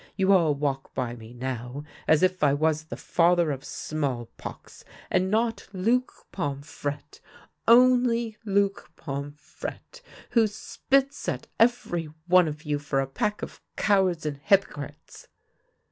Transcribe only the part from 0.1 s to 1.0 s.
you all walk